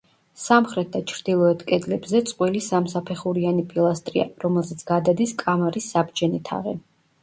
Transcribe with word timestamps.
სამხრეთ 0.43 0.87
და 0.95 1.01
ჩრდილოეთ 1.11 1.61
კედლებზე 1.67 2.23
წყვილი 2.31 2.63
სამსაფეხურიანი 2.69 3.69
პილასტრია, 3.77 4.29
რომელზეც 4.49 4.87
გადადის 4.93 5.39
კამარის 5.47 5.97
საბჯენი 5.97 6.47
თაღი. 6.53 6.81